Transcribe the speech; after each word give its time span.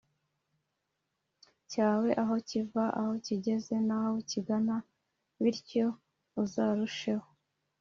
cyawe 1.71 2.09
aho 2.21 2.35
kiva, 2.47 2.83
aho 2.99 3.13
kigeze 3.25 3.75
n'aho 3.87 4.15
kigana. 4.29 4.75
bityo 5.41 5.85
uzarusheho 6.43 7.27